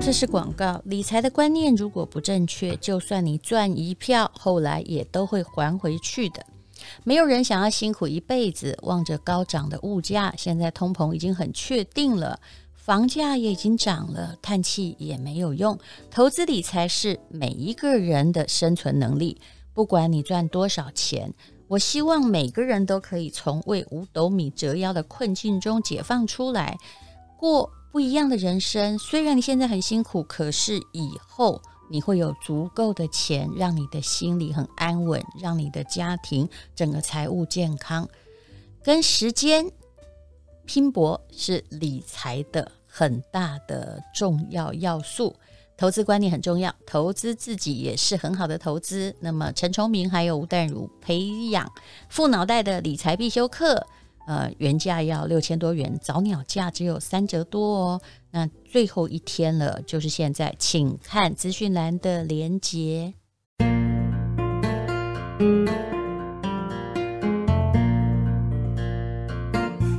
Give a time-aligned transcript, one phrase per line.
[0.00, 0.80] 这是广告。
[0.84, 6.46] 理财的观念如果不正确，就算你赚一票，后来也都会还回去的。
[7.04, 12.40] 没有人想要辛苦一辈子，望着高涨的物价，现在通膨已经很确定了，
[12.72, 15.78] 房价也已经涨了，叹气也没有用。
[16.10, 19.38] 投资理财是每一个人的生存能力，
[19.74, 21.34] 不管你赚多少钱，
[21.66, 26.78] 我希望每个人都可以从为五斗米折腰的困境中解放出来，
[27.36, 28.98] 过不一样的人生。
[28.98, 31.60] 虽然你现在很辛苦，可是以后
[31.90, 38.08] 你会有足够的钱，让你的心里很安稳，让你的家庭整个财务健康。
[38.82, 39.70] 跟时间
[40.64, 45.34] 拼搏是理财的很大的重要要素。
[45.76, 49.14] 投资观念很重要，投资自己也是很好的投资。
[49.20, 51.70] 那么陈崇明还有吴淡如培养
[52.08, 53.86] 富脑袋的理财必修课，
[54.28, 58.00] 呃，原价要六千多元，早鸟价只有三折多哦。
[58.30, 63.14] 那最后一天了，就是现在，请看资讯栏的连接。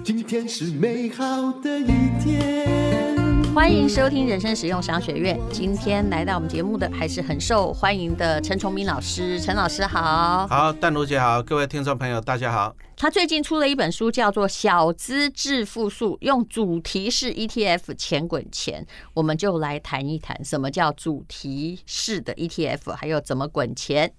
[0.03, 1.87] 今天是美好的一
[2.23, 3.08] 天。
[3.53, 5.39] 欢迎收听人生实用商学院。
[5.51, 9.39] 今天来到我们节目的还是很受欢迎的陈崇明老师。
[9.39, 12.75] 陈老师好，好，淡如姐好，各位听众朋友大家好。
[12.95, 18.85] 他最近出了一本书，叫做《小资致富术》，用主题式 ETF 钱滚钱。
[19.13, 24.13] 我们就来谈一谈什么叫主题式的 ETF，还有怎么滚钱。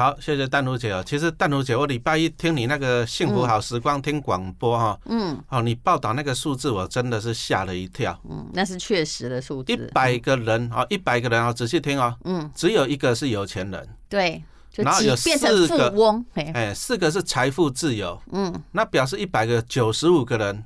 [0.00, 1.04] 好，谢谢淡如姐哦。
[1.04, 8.18] 其实淡如姐，我礼拜一听你那个幸福好时光听广播哈，嗯，哦，你报道那个数字，我真的是吓了一跳。
[8.26, 9.74] 嗯，那是确实的数字。
[9.74, 13.88] 一百个人啊，一百个人啊，仔细听哦，嗯，只有一个是有钱人。
[14.08, 14.42] 对，
[14.76, 15.36] 然后有四
[15.68, 18.18] 个，哎，四个是财富自由。
[18.32, 20.64] 嗯，那表示一百个九十五个人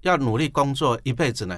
[0.00, 1.56] 要努力工作一辈子呢。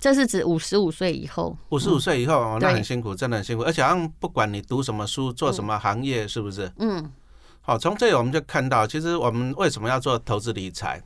[0.00, 3.62] 这是指五十五岁以后，五十五岁以后哦，那很辛苦，真的很辛苦。
[3.62, 6.72] 而且好像不管你读什么书，做什么行业，是不是？
[6.78, 7.12] 嗯。
[7.60, 11.00] 好，从这里我们就看到，其实我们为什么要做投资理财？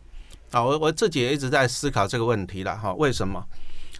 [0.52, 2.94] 啊，我我自己也一直在思考这个问题了哈。
[2.94, 3.42] 为什么？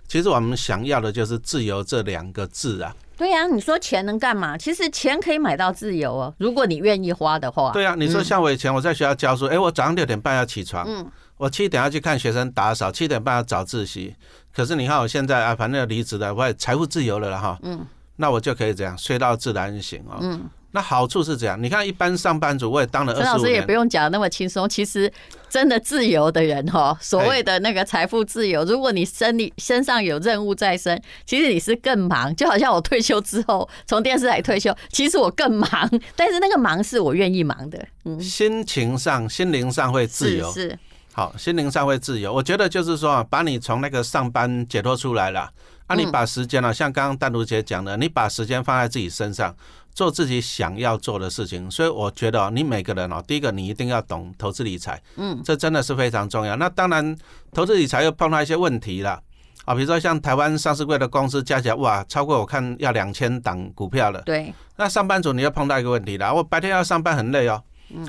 [0.06, 2.94] 其实我们想要的就是自由这两个字啊。
[3.16, 4.56] 对呀，你说钱能干嘛？
[4.56, 7.72] 其实钱可以买到自由哦，如果你愿意花的话。
[7.72, 14.14] 对啊，你说像我以前我在学校教书，哎，我早上六点半要起床，嗯，我七点要去看学生打扫，七点半要早自习。
[14.54, 17.58] 可是你看我现在啊，反正离职了，我也财富自由了哈。
[17.62, 17.86] 嗯。
[18.16, 20.18] 那我就可以这样睡到自然醒哦。
[20.20, 20.48] 嗯。
[20.70, 23.32] 那好处是这样，你看一般上班族，我也当了二十年。
[23.32, 24.68] 陈老师也不用讲那么轻松。
[24.68, 25.12] 其实
[25.48, 32.34] 真的自由的人哈，所谓的那个财富自由，如果你身里身上有任务在身，其实你是更忙。
[32.34, 37.86] 就好像我退休之后从电视台退休，其实我更忙，但是那个忙是我愿意忙的。
[38.04, 38.20] 嗯。
[38.20, 40.52] 心情上、心灵上会自由。
[40.52, 40.76] 是。
[41.16, 42.32] 好，心灵上会自由。
[42.32, 45.48] 我觉得就是说，啊把你从那个上班解脱出来了，
[45.86, 49.54] 啊，你把时间呢，像刚刚淡如姐讲的，你把时间放在自己身上，
[49.94, 51.70] 做自己想要做的事情。
[51.70, 56.56] 所以我觉得，你每个人哦，第一个你一定要懂投资理财，嗯，这真的是非常重要。
[56.56, 57.16] 那当然，
[57.52, 59.22] 投资理财又碰到一些问题了，
[59.66, 64.20] 啊，比如说像台湾上市柜的公司加起来，哇，超过我看要两千档股票了。
[64.22, 64.52] 对。
[64.75, 67.62] 那上班族你要碰到一个问题了，我白天要上班很累哦。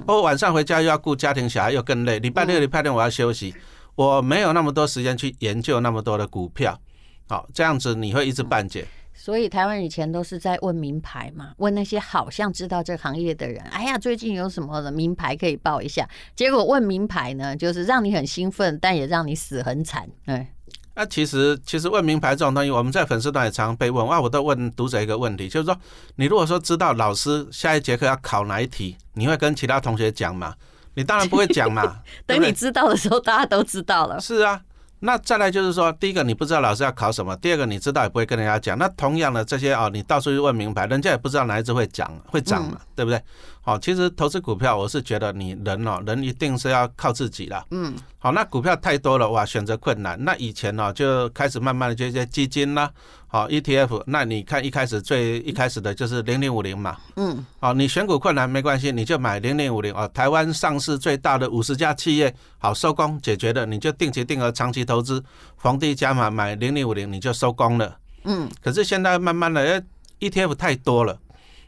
[0.08, 2.20] 我晚上回家又要顾家庭小孩，又更累。
[2.20, 3.54] 礼拜六、礼拜天我要休息，
[3.96, 6.80] 我没有那么多时间去研究那么多的股票。
[7.28, 8.86] 好，这样子你会一知半解。
[9.14, 13.62] 所以台湾以前都是在问名牌嘛，问那些好像知道这行业的人。
[13.72, 16.08] 哎呀，最近有什么的名牌可以报一下？
[16.36, 20.10] 结果问名牌呢，就是让你很兴奋，但也让你死很惨。
[20.26, 20.52] 哎。
[20.96, 24.08] 那、啊、其实，其实问名牌这种东西，我们在粉丝团也常常被问。
[24.08, 25.78] 哇，我都问读者一个问题，就是说，
[26.16, 30.54] 你如果说知道老师下一节课要考哪一题，你会跟其他同学讲吗？
[30.94, 31.98] 你当然不会讲嘛。
[32.26, 34.20] 等你知道的时候，大家都知道了。
[34.20, 34.62] 是啊。
[35.00, 38.78] 那再来就是说，第一个你不知道老师要考什么，第二个你知道也不会跟人家讲。
[38.78, 43.22] 那同样的这些哦，你到处去问名牌，人家也不知道哪一只会讲会涨嘛，对不对？
[43.66, 47.66] 好，其实投资股票，我是觉得你人哦，人一定是要靠自己的。
[47.72, 47.96] 嗯。
[48.20, 50.16] 好，那股票太多了哇，选择困难。
[50.24, 52.92] 那以前呢，就开始慢慢的就一些基金啦，
[53.26, 54.04] 好 ETF。
[54.06, 56.96] 那你看一开始最一开始的就是零零五零嘛。
[57.16, 57.44] 嗯。
[57.60, 65.24] 好，你选股困难没关系，你就买零零五零啊，台湾上市最大的五十家企业，好收工解决的，你就定期定额长期投资，
[65.58, 67.98] 逢低加码买零零五零，你就收工了。
[68.26, 68.48] 嗯。
[68.62, 69.84] 可是现在慢慢的
[70.20, 71.18] ，ETF 太多了。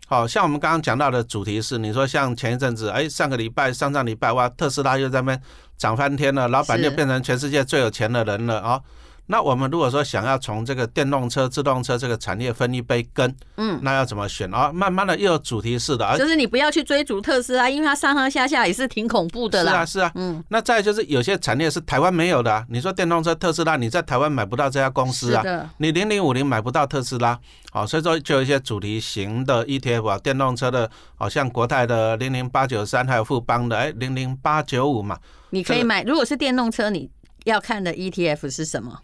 [0.09, 5.41] 好像我们刚刚讲到的主题是，你说像前一阵子，哎，上个礼拜、上上礼拜，哇，特斯拉又在那边
[5.77, 8.81] 涨翻天了，老板就变成全世界最有钱的人了啊！
[9.27, 14.71] 那我们如果说想要从这个电动车、自动车这个产业分一杯羹，嗯，那要怎么选啊？
[14.73, 19.71] 慢慢的又有主题式的，就是你不要去追逐特斯拉，因为它上上下下也是挺恐怖的啦。
[19.71, 20.43] 是啊，是啊，嗯。
[20.49, 25.43] 那再就是有些产业是台湾没有的啊，你说电动车特斯拉，你在台湾买不到这家公司啊，
[25.77, 27.37] 你零零五零买不到特斯拉，
[27.71, 35.17] 好，所以说就有一些主题型的 ETF 啊，电动车的，好像国泰的零零八九三，还有富邦的哎零零八九五嘛，
[35.49, 36.01] 你可以买。
[36.03, 37.09] 如果是电动车，你
[37.47, 38.99] 要看的 ETF 是什么？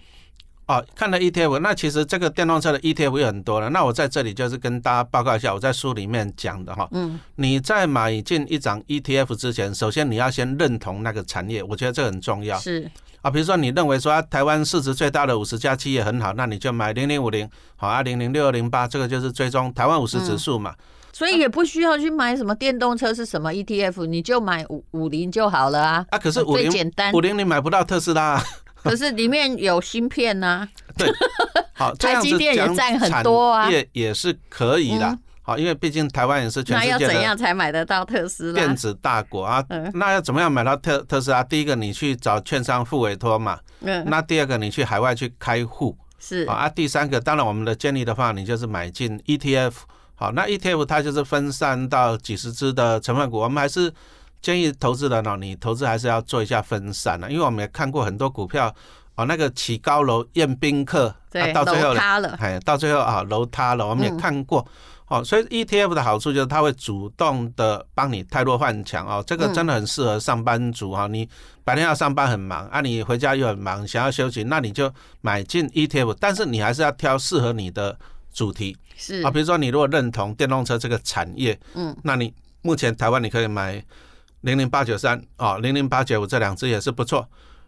[0.65, 3.69] 哦，看了 ETF，那其实这个电动车的 ETF 有很多了。
[3.69, 6.87] 那我在这里就是跟大家报告一下，我在书里面讲的哈。
[6.91, 7.19] 嗯。
[7.35, 12.57] 你在买进一张 ETF 之前，首先你要先认同那个产业，我觉得这很重要。
[12.59, 12.89] 是。
[13.21, 20.71] 啊，比如说你认为说台湾市值最大的五十家企业很好，那你就买零零五零，好啊，零零六二零八，这个就是追踪台湾五十指数嘛。
[20.71, 20.83] 嗯。
[21.13, 26.05] 所以也不需要去买什么电动车是什么 ETF，你就买五五零就好了啊。
[26.09, 28.43] 啊，可是五零最简单，五零你买不到特斯拉。
[28.83, 31.09] 可是里面有芯片呐、啊， 对，
[31.71, 36.97] 好， 台积电也占很多啊，也也是可以的，好，因为毕竟台湾也是全世界的。
[36.97, 38.55] 那要怎样才买得到特斯拉？
[38.55, 39.63] 电子大国啊，
[39.93, 41.41] 那要怎么样买到特特斯拉？
[41.41, 49.71] 第一个，你去找券商付委托嘛，嗯，那第二个，你去海外去开户，是啊，第三个，当然我们的建议的话，你就是买进 ETF，
[50.15, 53.93] 好，那 ETF 它就是分散到几十只的成分股，我们还是。
[54.43, 58.67] 建议投资人哦，你投资还是要做一下分散的，因为我们也看过很多股票
[59.15, 64.67] 哦，那个起高楼宴宾客，对，到最后塌了，哎，到最后啊楼塌了，我们也看过。
[65.07, 71.25] 哦，所以 ETF 的好处就是它会主动的帮你太弱换强哦，这个真的很适合上班族啊，你
[71.63, 77.97] 白天要上班很忙啊，你回家又很忙，想要休息，那你就买进 ETF，但是你还是要挑适合你的
[78.33, 83.81] 主题，是啊，比如说你如果认同电动车这个产业，嗯，那你目前台湾你可以买。
[84.43, 87.25] 零零八九三啊，零零八九五这两只也是不错。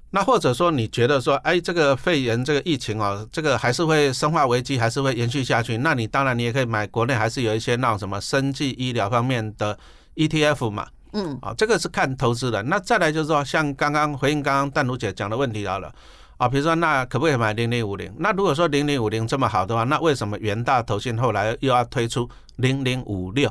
[0.09, 5.77] 那或者说你觉得说，哎，这个肺炎这个疫情哦，这个还是会生化危机，还是会延续下去？
[5.77, 9.79] 那你当然你也可以买国内还是有一些那种什么生技医疗方面的
[10.15, 10.85] ETF 嘛。
[11.13, 12.61] 嗯，啊，这个是看投资的。
[12.63, 15.89] 那再来就是说，像刚刚回应刚刚淡如姐讲的问题好了
[16.37, 18.13] 啊，比如说那可不可以买零零五零？
[18.17, 23.49] 那如果说零零五零这么好的话，那为什么元大投信后来又要推出零零五六？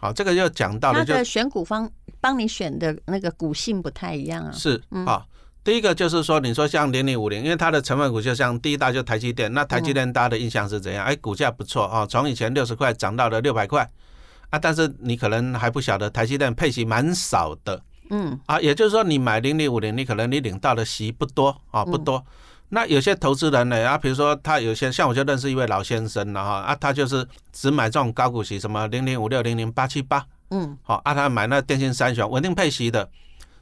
[0.00, 1.90] 好，这个又讲到了，就选股方
[2.20, 4.52] 帮你选的那个股性不太一样啊。
[4.52, 5.24] 是啊，
[5.64, 11.04] 第一个就是说，你说像零零五零，因为它的成分股就像第一大就台积电，那台积电大家的印象是怎样？
[11.04, 13.90] 哎，股价不错啊，从以前六十块涨到了六百块
[14.50, 18.38] 啊，但是你可能还不晓得台积电配息蛮少的，嗯。
[18.46, 22.24] 啊，也就是说你买零零五零，你可能你领到的息不多啊，不多。
[22.70, 33.08] 那有些投资人呢，啊，比如说他有些像我就认识一位老先生了哈，啊，他就是只买这种高股息，什么零零五六零零八七八，嗯，好，啊，他买那电信三雄稳定配息的，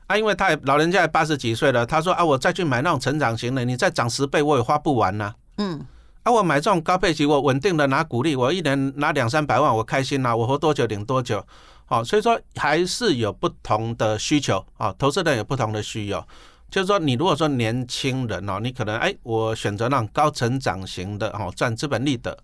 [0.07, 5.85] 啊，因为他也老人家也八十几岁了，他说啊，我再去买那种成长型的，你再涨十倍我也花不完呐，嗯，
[6.23, 11.47] 啊，我买这种高配息，我稳定的拿股利，我一年拿两三百万，我开心呐，我活多久领多久，
[11.87, 16.25] 好，所以说还是有不同的需求啊，投资人有不同的需求。
[16.71, 22.37] 就是说，你如果说年轻人哦，你可能哎，我选择那种高成长型的哦，赚资本利得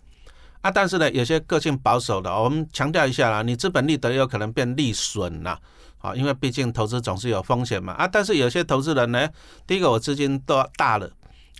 [0.61, 0.71] 啊。
[0.71, 5.59] 但是呢，有些个性保守的，我们强调一下啦，你资本利得有可能变利损了
[5.99, 8.07] 啊，因为毕竟投资总是有风险嘛啊。
[8.07, 9.29] 但是有些投资人呢，
[9.67, 11.11] 第一个我资金都大了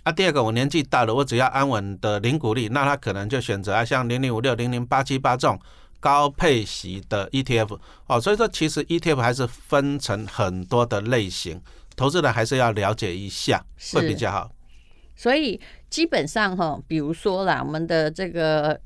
[0.03, 5.59] 啊，第二个我年纪大了，我只要安稳的零股利，那他可能就选择啊，像零零五六、零零八七八这种
[6.01, 8.19] 高配息的 ETF 哦。
[8.19, 11.61] 所以说，其实 ETF 还是分成很多的类型。
[11.95, 13.63] 投资人还是要了解一下，
[13.93, 14.51] 会比较好。
[15.15, 15.59] 所以
[15.89, 18.79] 基本上哈，比如说啦，我们的这个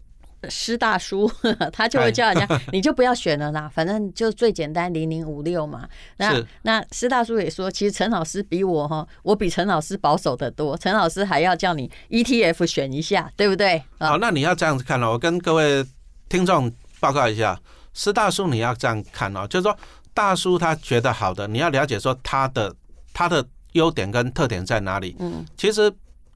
[0.49, 1.31] 施大叔，
[1.71, 5.87] 他就会叫人家，你就不要选了啦，反正就最简单零零五六嘛。
[6.17, 10.75] 那那施大叔也说，其实陈老师比我哈，我比陈老师保守得多。
[10.75, 13.81] 陈老师还要叫你 ETF 选一下，对不对？
[13.99, 15.85] 好，那你要这样子看哦，我跟各位
[16.27, 16.69] 听众
[17.05, 17.59] 报告一下，
[17.93, 19.77] 施大叔你要这样看哦，就是说
[20.13, 22.73] 大叔他觉得好的，你要了解说他的。
[23.17, 25.15] 他的优点跟特点在哪里？
[25.19, 25.89] 嗯，其实。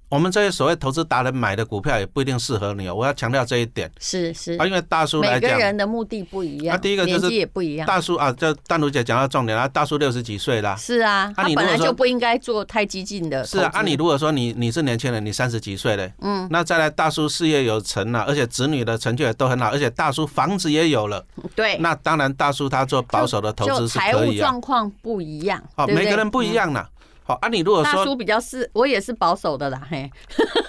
[0.09, 3.89] 我们这些所谓投资达人买的股票也不一定适合你哦，我要强调这一点。
[3.99, 6.75] 是是啊，因为大叔来讲，每个人的目的不一样。
[6.75, 7.85] 那第一个就是也不一样。
[7.85, 10.75] 大叔啊，就淡如姐讲到重点了，大叔六十几岁啦。
[10.75, 13.45] 是啊，他本来就不应该做太激进的。
[13.45, 21.23] 是啊，那你如果说你你是年轻人，你三十几岁嘞，嗯，那再来大叔事业有成了，而且子女的成就也都很好，而且大叔房子也有了。
[21.55, 21.77] 对。
[21.77, 24.11] 那当然，大叔他做保守的投资是可以啊。
[24.11, 25.61] 财务状况不一样。
[25.75, 26.89] 好，每个人不一样了。
[27.29, 30.09] 好啊，你如果说大叔比较是，我也是保守的啦，嘿。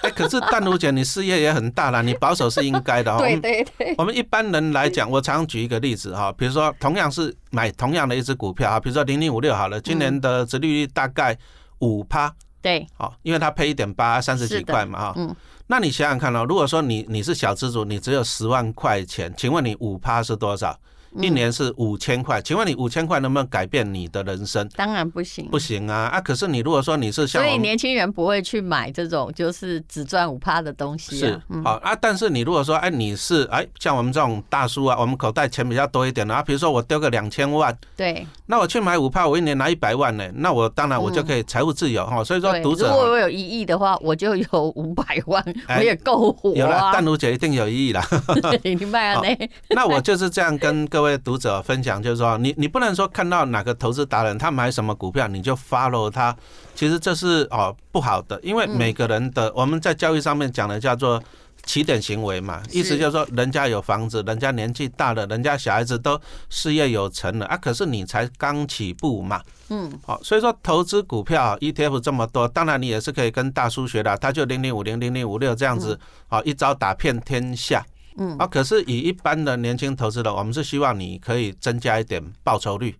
[0.03, 3.17] 哎，可是淡如姐，你事业也很大啦， 你保守是应该的哈。
[3.17, 3.95] 对对对。
[3.97, 11.35] 我们一般人来讲，我常举一个例子哈，比如说同样是买同样的一只股票啊，比如说零零五六好了，今年的殖利率大概
[11.79, 20.79] 五趴对，好，因为它配一点八，三十几块嘛，哈，嗯，那你想想看哦，如果说你你是小资族，你只有十万块钱，请问你五趴是多少？
[21.19, 24.67] 一年是五千块，请问你五千块能不能改变你的人生？
[24.75, 26.09] 当然不行，不行啊！
[26.13, 31.41] 啊，可是你如果说你是像，所以年轻人不会去买这种就是只赚五趴的东西啊。
[31.49, 42.23] 是，好啊，但是你如果说，哎，你是哎，像我们这种大叔啊，我们口袋钱比较多一点的啊，比如说我丢个两千万，对，那我去买五趴，我一年拿一百万呢，那我当然我就可以财务自由哈。
[42.23, 45.43] 所以说，读者，如果我有一亿的话，我就有五百万，
[45.77, 46.55] 我也够活啊。
[46.55, 48.01] 有了，淡如姐一定有一亿啦。
[48.63, 49.49] 你明白了呢？
[49.69, 51.81] 那我就是这样跟各位读者分。
[51.81, 56.35] 享就是说，你你不能说看到哪个投资达人他买什么股票你就 follow 他，
[56.75, 61.19] 其实这是哦不好的，因为每个人的我们在交易上面讲的叫做
[61.65, 77.83] 起点行为嘛，意思就是说人家有房子，人家年纪大了，人家小孩子都事业有成了啊，可是你才刚起步嘛，嗯，好，所以说投资股票 ETF 这么多，当然你也是可以跟大叔学的，他就零零五零零零五六这样子，好一招打遍天下。
[78.17, 82.95] 嗯，啊，可是以一般的年轻投资者，我们是希望你可以增加一点报酬率。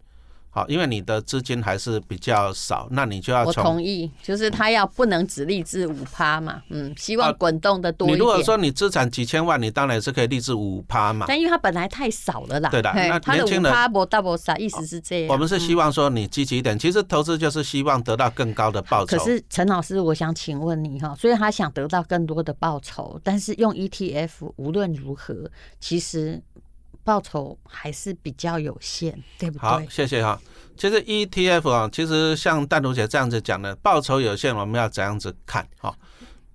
[0.54, 3.46] 好，因为你的资金还是比较少，那你就要。
[3.46, 8.18] 我同意，就是他要不能只立志五趴嘛，嗯，希望滚动的多一点。
[8.18, 11.26] 你如果说你资产几千万，你当然是可以立志五趴嘛。
[11.28, 12.70] 但因为他本来太少了啦。
[12.70, 13.64] 对的，那年轻人。
[13.64, 15.30] 他的五趴不大不啥，意思是这样。
[15.32, 19.18] 我们是希望说你积极一点，其实投资就是希望得到更高的报酬。
[19.18, 26.42] 可是陈老师，我想请问你哈，所以他想得到更多的报酬，但是用 ETF 无论如何，其实
[27.04, 29.68] 报酬还是比较有限，对不对？
[29.68, 30.40] 好，谢谢哈。
[30.78, 35.68] 其实 ETF 啊，其实像淡如姐这样子讲的，报酬有限，我们要怎样子看？
[35.80, 35.94] 哈，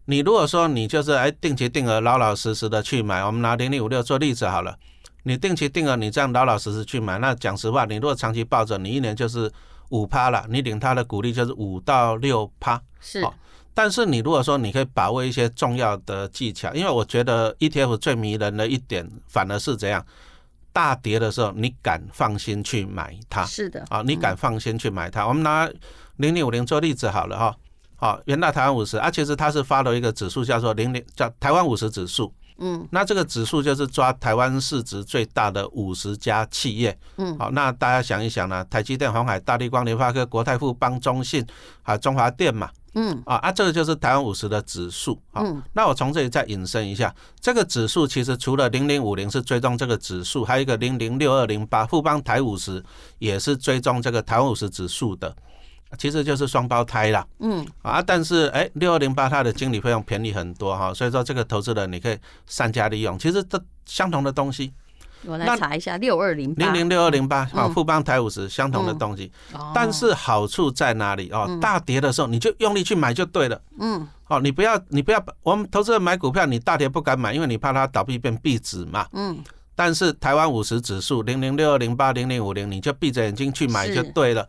[0.07, 4.77] 你如果说你就是哎定期定额老老实实的去买，我们拿零零五六做例子好了，
[5.23, 9.51] 你定期定额你这样老老实实去买，那讲实话，你如果长期抱着，你一年就是
[9.91, 12.81] 五趴了，你领他的股利就是五到六趴。
[13.01, 13.25] 是，
[13.75, 20.05] 但是你如果说你可以把握一些重要的技巧，因为我觉得 ETF 最迷人的一点反而是这样。
[20.77, 23.47] 大跌的时候，你敢放心去买它？
[23.47, 25.27] 是的，啊，你敢放心去买它？
[25.27, 25.67] 我们拿
[26.17, 27.57] 零零五零做例子好了哈，
[27.97, 41.43] 好，元大台湾五十啊，其实它是发了一个指数叫做零零叫台湾五十指数，嗯，那这个指数就是抓台湾市值最大的五十家企业，嗯，好，那大家想一想呢，台积电、鸿海、大地光、联发科、国泰、富邦、中信
[41.85, 42.69] 啊，中华电嘛。
[42.99, 45.45] 嗯啊啊，这个就是台湾五十的指数啊。
[45.75, 52.83] 那我从这里再引申一下，这个指数其实除了零零五零是追踪这个指数，还有一个零零六二零八富邦台五十
[53.19, 55.37] 也是追踪这个台湾五十指数的，
[55.99, 57.27] 其实就是双胞胎啦。
[57.41, 63.19] 嗯啊，但是哎，六二零八它的经理费用便宜很多哈，所以说这个投资人你可以善加利用。
[63.19, 64.73] 其实这相同的东西。
[65.27, 69.31] 我来查一下六二零零零六二零八啊，富邦台五十相同的东西，
[69.75, 71.31] 但是好处在哪里？
[71.31, 71.59] 哦？
[71.61, 73.61] 大跌的时候你就用力去买就对了。
[73.79, 79.07] 嗯，哦，你不要你不要，我们投资人买股票，你大跌不敢买，因为你怕它倒闭变壁纸嘛。
[79.13, 79.39] 嗯，
[79.75, 84.47] 但是台湾五十指数零零六二零八零零五零，你就闭着眼睛去买就对了。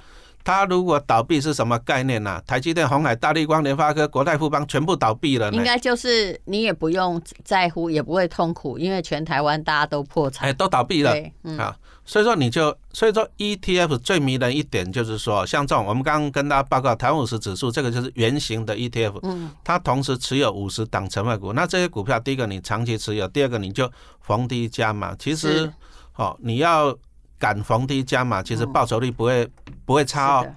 [0.47, 2.41] 它如果倒闭是什么概念呢？
[2.47, 5.57] 台积电、鸿海、大立光、联发科、国泰、富邦全部倒闭了呢？
[5.57, 11.13] 应该就是你也不用在乎，也不会痛苦，因为全台湾大家都破产，哎，都倒闭了。
[11.43, 11.75] 嗯，啊，
[12.05, 21.51] 所以说你就，所以说 ETF 最迷人一点就是说，像这种我们刚刚跟大家报告台湾五十指数，这个就是圆形的 ETF，嗯，它同时持有五十档成分股。
[21.51, 25.13] 那这些股票，第一个你长期持有，第二个你就逢低加码。
[25.19, 25.69] 其实，
[26.15, 26.97] 哦，你要。
[27.39, 30.47] 敢逢低加码，其实报酬率不会、嗯、不会差哦。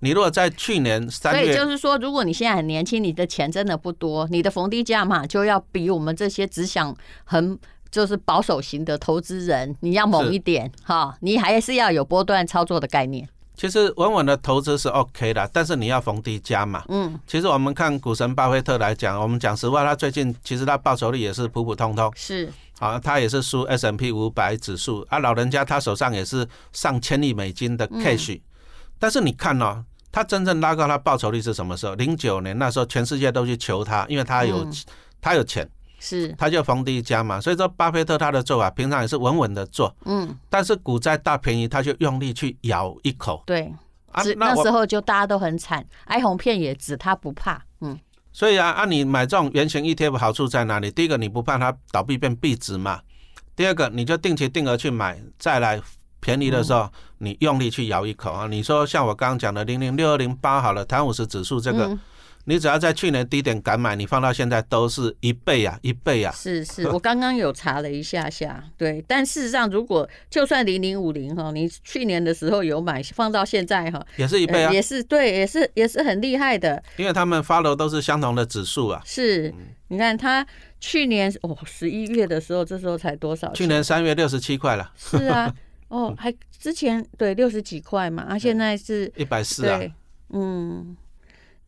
[0.00, 7.58] 你如果在去年三月，所以就是说，如果你现在很年轻，你的钱真的不多，你的逢低加码就要比我们这些只想很
[7.90, 11.16] 就是保守型的投资人，你要猛一点哈。
[11.20, 13.26] 你还是要有波段操作的概念。
[13.54, 16.84] 其实稳稳的投资是 OK 的，但是你要逢低加码。
[16.88, 22.12] 嗯，其实我们看股神巴菲特来讲，我们讲实话，他最近其实他报酬率也是普普通通。
[22.14, 22.52] 是。
[22.78, 28.38] 好，他也是输 S M P 五百指数啊，老人家他手上也是上千亿美金的 cash，
[28.98, 31.94] 但是你看哦，他真正拉高他报酬率是什么时候？
[31.94, 34.66] 零九年那时候，全世界都去求他，因为他有
[35.22, 35.66] 他有钱，
[35.98, 37.40] 是，他就逢低加嘛。
[37.40, 43.72] 所以说，巴菲特他的做法平常也是稳稳的做，嗯，但是股灾大便宜，他就用力去咬一口，对，
[44.12, 47.98] 啊，那时候就大家都很惨，哀鸿遍野，只他不怕，嗯。
[48.36, 50.90] 所以啊，啊你买这种圆形 ETF 好处在哪里？
[50.90, 52.98] 第一个，你不怕它倒闭变币值嘛；
[53.56, 55.80] 第二个，你就定期定额去买，再来
[56.20, 58.46] 便宜的时候，你用力去咬一口啊！
[58.46, 61.98] 你说像我刚刚讲的零零六二零八好了，台湾五十指数这个，
[62.48, 66.30] 你只要在去年低点敢买，你放到现在都是一倍呀，一倍呀。
[66.32, 69.04] 是是，我刚刚有查了一下下，对。
[69.08, 76.80] 但事实上，如果就算零零五零哈，你去年的时候有买，放到现在哈，也是一倍啊，也是对，也是也是很厉害的。
[76.96, 79.02] 因为他们 follow 都是相同的指数啊。
[79.04, 79.52] 是，
[79.88, 80.46] 你看他
[80.78, 83.52] 去年哦十一月的时候，这时候才多少？
[83.54, 84.92] 去年三月六十七块了。
[84.96, 85.52] 是啊，
[85.88, 89.80] 哦，还之前对六十几块嘛，啊，现在是一百四啊，
[90.30, 90.96] 嗯。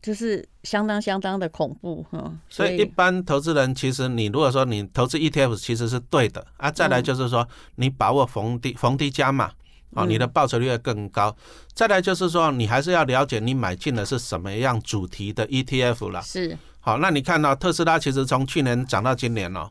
[0.01, 9.51] 就是相当相当的恐怖哈，所以一般投资人其实你如果说你投资 ETF 其实是对的啊，再来就是说你把握逢低逢低加码
[9.95, 11.35] 啊，你的报酬率会更高。
[11.75, 16.23] 再来就是说你还是要了解你买进的是什么样主题的 ETF 了。
[16.23, 19.69] 是好，那你看到特斯拉其实从去年涨到今年哦。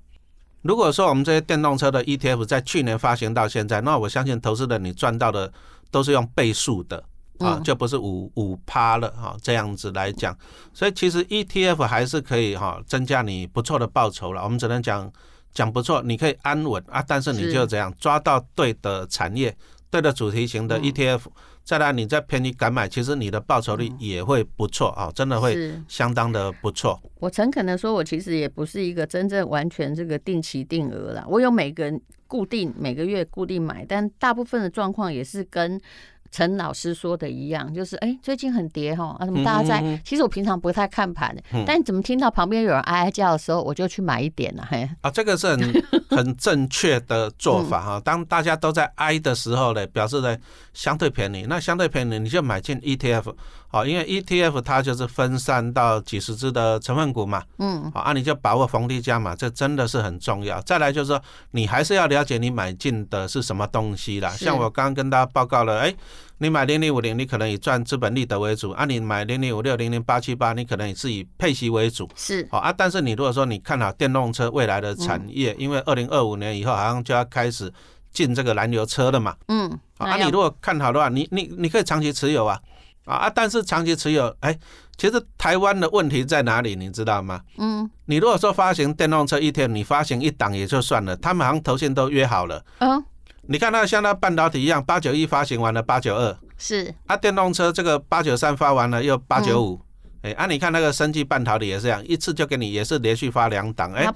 [0.64, 5.54] 如果说我们这些电动车的 ETF 在去年发行到现在，那我相信投资人你赚到的
[5.90, 7.02] 都是用倍数的。
[7.40, 10.36] 啊，就不是五五趴了哈，这样子来讲，
[10.74, 14.44] 所以其实 ETF 还是可以哈，增加你不错的报酬了。
[14.44, 15.12] 我们只能讲
[15.54, 19.56] 讲不错，你可以安稳啊，但是你就这样抓到对的产业、
[19.90, 21.22] 对的主题型的 ETF，
[21.64, 27.00] 再来你再便宜敢买，其实你的报酬率也会不错啊，真的会相当的不错。
[27.20, 31.92] 我诚恳的说，我其实也不是一个真正完全这个定期定额了，我有每个
[32.26, 35.80] 固定每个月固定买，但大部分的状况也是跟。
[36.32, 39.82] 陈老师说的一样，就是哎、欸，最近很跌哈啊，怎么大家在？
[39.82, 44.68] 嗯、其实我平常不太看盘，嗯、但你怎么听到旁边有人哀哀叫的时候，我就去买一点了。
[44.70, 48.02] 嘿，啊，这个是很 很正确的做法哈。
[48.04, 50.38] 当大家都在哀的时候呢，表示呢
[50.74, 53.34] 相对便宜，那相对便宜你就买进 ETF。
[53.70, 60.62] 好，因为 ETF 它就是分散到几十只的成分股嘛，嗯，好啊，你就把握逢低加码，这真的是很重要。
[60.62, 61.22] 再来就是说，
[61.52, 64.30] 你还是要了解你买进的是什么东西啦。
[64.30, 65.94] 像我刚刚跟大家报告了，哎，
[66.38, 72.10] 你买零零五零，你可能以赚资本利得为主啊；你买零零五六、零零八七八，你可能也是以配息为主。
[72.16, 72.74] 是，好啊。
[72.76, 77.72] 但是你如果说你看好电动车未来的产业，因为二零二五年以后好像就要开始
[78.14, 82.58] 进这个燃油车了嘛，嗯，啊，你如果看好的话，你你你可以长期持有啊。
[83.16, 84.60] 啊，但是长期持有，哎、欸，
[84.98, 87.42] 其实台湾的问题在哪里，你知道吗？
[87.58, 92.62] 嗯，你如果说发行电动车一天，你发行一档也就算了，他们好像头先都约好了。
[92.80, 93.02] 嗯，
[93.44, 96.94] 你看那像那半导体一样，八九一发行完了八九二，是。
[97.06, 99.82] 啊，电动车这个八九三发完了又八九五，
[100.24, 104.14] 哎，啊，你看那个生技半导体也是这样，一次就给你也是连续发两档，哎、欸，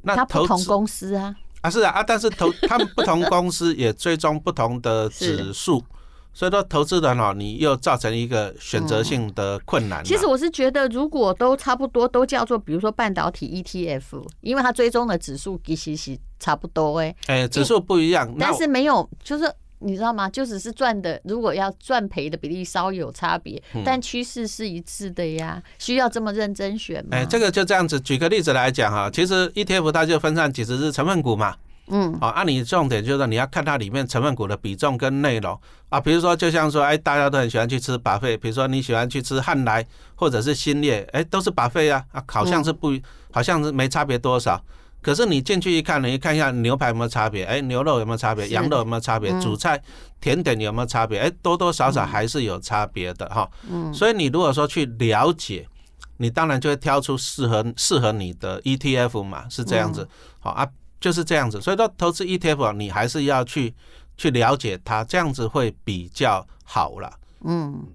[0.00, 5.84] 那它不同公司啊，啊是啊啊，但是投 他们不同公司也追踪不同的指数。
[6.34, 10.02] 所以说，投资人哦，你又造成一个选择性的困难。
[10.04, 17.14] 其实我是觉得，如果都差不多，都叫做比如说半导体 ETF，因为它追踪的指数其实是差不多哎。
[17.26, 19.44] 哎，指数不一样，但是没有，就是
[19.80, 20.28] 你知道吗？
[20.30, 25.62] 就只是赚的，如果要赚赔的比例稍有差别，但趋势是一致的呀。
[25.78, 27.10] 需要这么认真选吗？
[27.12, 31.56] 哎，这个就这样子，举个例子来讲哈，其实 ETF 它就分散几十只成分股嘛。
[31.88, 35.58] 嗯，好，按你重点就是说你要看它里面成分股的比重跟内容。
[35.88, 42.96] 啊，比如说就像说，哎，大家都很喜欢去吃 buffet，比如说你喜欢去吃汉来或者是新列，哎，都是 buffet 啊，啊，好像是不，
[43.30, 44.58] 好像是没差别多少，
[45.02, 49.78] 可是你进去一看，你看一下牛排有没有差别，哎，牛肉有没有差别，羊肉有没有差别，主菜、
[50.18, 53.46] 甜点有没有差别，哎，多多少少还是有差别的哈。
[53.68, 55.68] 嗯，所以你如果说去了解，
[56.16, 60.66] 你当然就会挑出适合适合你的 ETF 嘛，是这样子，好啊。
[61.02, 63.74] 就是这样子，所以说投资 ETF 你还是要去
[64.16, 67.12] 去了解它，这样子会比较好了。
[67.44, 67.86] 嗯，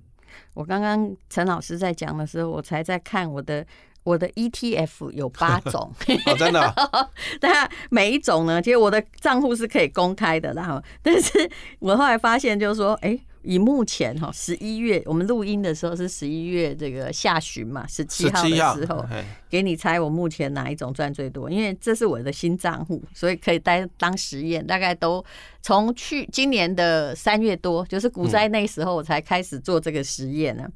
[0.54, 3.65] 我刚刚陈老师在讲的时候，我才在看我的
[4.04, 5.91] 我的 ETF 有八种，
[6.28, 6.76] 哦，真的。
[7.39, 13.22] 但每一种呢，其实我的账户是可以公开的，然后，但是我后来发现，就是说，哎、欸。
[13.48, 19.06] 以目前哈十一月，我们录音的时候是十一月这个下旬嘛，十七号的时候，
[19.50, 21.50] 给你猜我目前哪一种赚最多？
[21.50, 24.66] 因为这是我的新账户，所以可以当当实验。
[24.68, 25.24] 大概都
[25.62, 30.68] 从去今年的三月多，就是股灾那时候，我才开始做这个实验呢。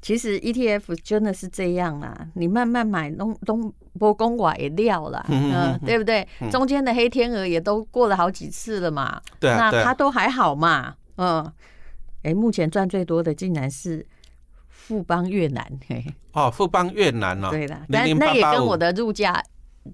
[0.00, 6.26] 其实 ETF 真的是这样啦，你慢慢买，东东波公瓦也掉了，嗯，对不对？
[6.50, 10.94] 中间的黑天鹅也都过了好几次了嘛，对，那它都还好嘛。
[11.16, 11.44] 嗯，
[12.22, 14.06] 哎、欸，目前赚最多的竟然是
[14.68, 19.42] 富邦越南，嘿，哦，富邦越南哦，对的，但那也跟我的入价，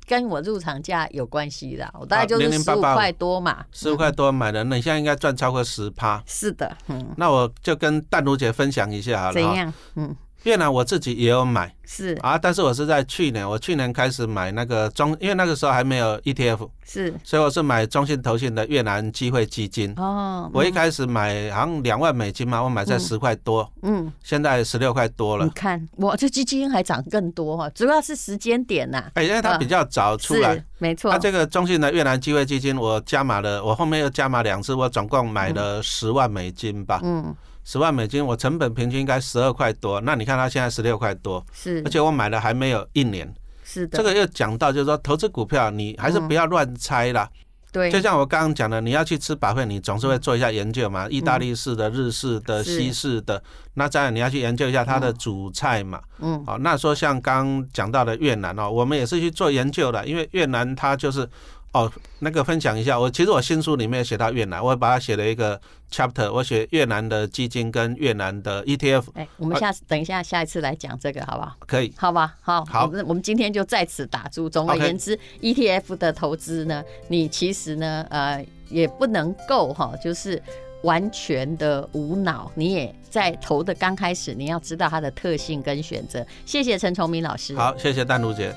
[0.06, 9.72] 跟我入场价有关系的，我大概就是十五块多嘛，十五块多买的，那你现在应该赚超过十趴，是的，嗯，那我就跟淡如姐分享一下好了，怎样？
[9.96, 19.94] 嗯，越南我自己也有买，是啊，但是我是在去年，我去年开始买那个中，因为那个时候还没有 ETF，是，所以我是买中信投信的越南机会基金。
[19.96, 25.44] 哦，我一开始买好像两万美金嘛，我买在十块多，嗯，现在十六块多了。
[25.44, 29.04] 你看，我这基金还涨更多哈，主要是时间点呐。
[29.14, 31.12] 哎，因为它比较早出来，没错。
[31.12, 37.00] 它这个中信的越南机会基金，我加码了，我后面又加码两次，我总共买了十万美金吧。
[37.04, 37.32] 嗯。
[37.64, 43.32] 十万美金，我成本平均应该十二块多，那你看它现在十六块多，是，而且我买了还没有一年，
[43.64, 43.98] 是的。
[43.98, 47.28] 这个又讲到就是说，投资股票你还是不要乱猜啦。
[47.70, 53.42] 对，就像我刚刚讲的，你要去吃百汇，你总是会做一下研究嘛，意大利式的、日式的、西式的，
[53.74, 56.02] 那当然你要去研究一下它的主菜嘛。
[56.18, 61.28] 嗯，好，那说像刚刚讲到的越南哦，我们也是去做研究的，因为越南它就是。
[61.72, 65.58] 哦，那个分享一下，我其实我新书里面写到越南，我把它写了一个
[65.90, 69.04] chapter，我写越南的基金跟越南的 ETF。
[69.14, 71.56] 哎，我们下次等一下下一次来讲这个好不好？
[71.66, 74.50] 可以，好吧，好，好，那我们今天就在此打住。
[74.50, 80.42] 总而言之，ETF 的投资呢，你其实呢，呃，也不能够哈，就是
[80.82, 82.52] 完全的无脑。
[82.54, 86.22] 你也在投的刚开始，你要知道它的特性跟选择。
[86.44, 87.56] 谢谢陈崇明老师。
[87.56, 88.54] 好，谢谢丹如姐。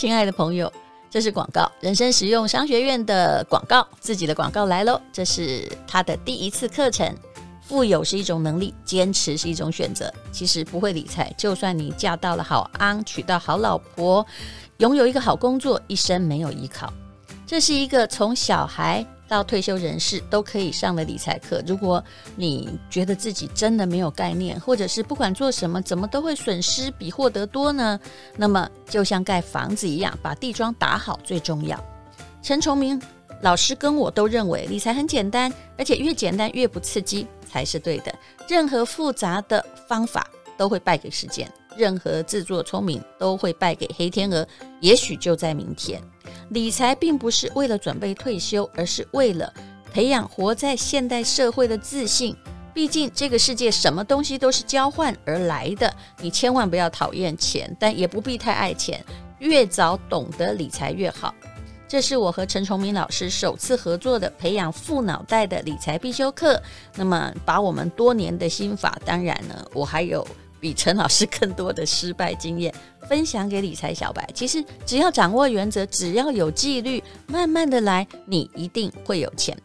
[0.00, 0.72] 亲爱的朋友，
[1.10, 4.98] 这是广告，人生实用商学院的广告，自己的广告来喽。
[5.12, 7.14] 这是他的第一次课程。
[7.60, 10.10] 富有是一种能力，坚持是一种选择。
[10.32, 14.26] 其实不会理财，就算你嫁到了好安，娶到好老婆，
[14.78, 16.90] 拥有一个好工作，一生没有依靠。
[17.46, 19.06] 这是一个从小孩。
[19.30, 21.62] 到退休人士都可以上的理财课。
[21.64, 22.02] 如果
[22.34, 27.98] 你觉得自己真的没有概念，或者是不管做什么怎么都会损失比获得多呢？
[28.36, 31.78] 那么就像盖房子一样，把地桩打好最重要。
[32.42, 33.00] 陈崇明
[33.40, 38.12] 老师跟我都认为理财很简单，而且越简单越不刺激才是对的。
[38.48, 41.48] 任何复杂的方法都会败给时间，
[41.80, 44.46] 任何自作聪明都会败给黑天鹅。
[44.80, 45.98] 也许就在明天。
[46.50, 49.50] 理财并不是为了准备退休，而是为了
[49.90, 52.36] 培养活在现代社会的自信。
[52.74, 59.02] 毕竟这个世界什么东西都是交换而来的，你千万不要讨厌钱，但也不必太爱钱。
[59.38, 61.34] 越早懂得理财越好。
[61.88, 66.62] 这是我和陈崇明老师首次合作的培养富脑袋的理财必修课。
[66.94, 70.24] 那么，把我们多年的心法，当然呢，我还有。
[70.60, 72.72] 比陈老师更多的失败经验
[73.08, 74.28] 分享给理财小白。
[74.34, 79.56] 其实只要掌握原则，只要有纪律，慢慢的来，你一定会有钱。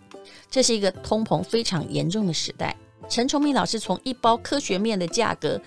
[0.50, 2.76] 这是一个通膨非常严重的时代。
[3.10, 5.62] 陈崇明老师从一包科学面的价格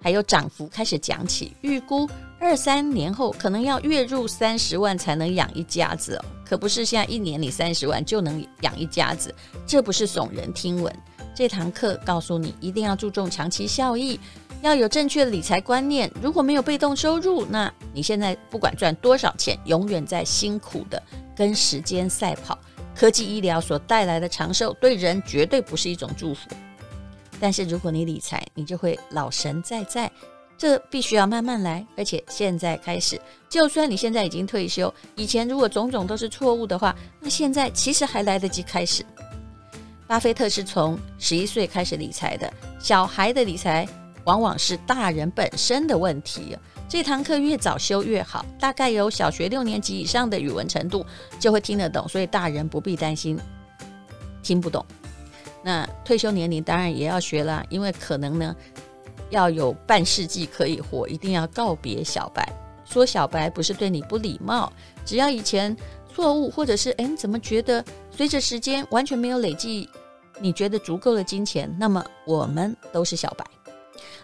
[0.00, 2.08] 还有涨幅开始讲起，预估
[2.40, 9.34] 二三年后可能要月入三十万才能养一家子哦，可不是现在一年里三十万就能养一家子，
[9.66, 10.94] 这不是耸人听闻。
[11.34, 14.18] 这堂课告诉你，一定要注重长期效益。
[14.64, 21.00] 要有正确的理财观念，如果没有被动收入，那你现在不管赚多少钱，永远在辛苦的
[21.36, 22.58] 跟时间赛跑。
[22.94, 26.48] 科技医疗所带来的长寿，对人绝对不是一种祝福。
[27.38, 30.10] 但是如果你理财，你就会老神在在。
[30.56, 33.20] 这必须要慢慢来，而且现在开始。
[33.50, 39.04] 就算你现在已经退休，以前如果种种都是错误的话，那现在其实还来得及开始。
[40.06, 43.86] 巴菲特是从十一岁开始理财的，小孩的理财。
[44.24, 46.56] 往往是大人本身的问题。
[46.88, 51.04] 这堂课越早修越好，大概有小学六年级以上的语文程度
[51.40, 53.38] 就会听得懂，所以大人不必担心
[54.42, 54.84] 听不懂。
[55.62, 58.54] 那退休年龄当然也要学啦，因为可能呢
[59.30, 62.46] 要有半世纪可以活，一定要告别小白。
[62.84, 64.70] 说小白不是对你不礼貌，
[65.06, 65.74] 只要以前
[66.14, 69.88] 错误或者是哎怎么觉得随着时间完全没有累积
[70.38, 73.44] 你觉得足够的金钱，那么我们都是小白。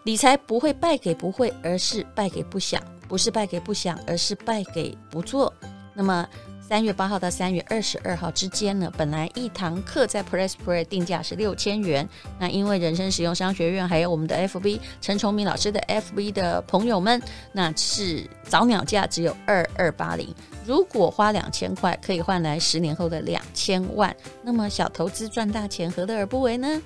[0.04, 5.52] 理财不会败给不会，而是败给不想；不是败给不想，而是败给不做。
[5.92, 6.26] 那么
[6.58, 12.08] 三月八号到三月二十二号之间呢，本来一堂课在 PressPray 定价是六千元，
[12.38, 17.20] 那因为人生实用商学院还有我们的 FB 陈崇明老师的 FB 的朋友们，
[17.52, 20.34] 那是早鸟价只有二二八零。
[20.64, 26.80] 如果花两千块可以换来十年后的两千万，那么小投资赚大钱，何乐而不为呢？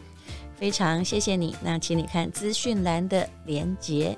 [0.57, 4.17] 非常谢谢你，那请你看资讯栏的连结。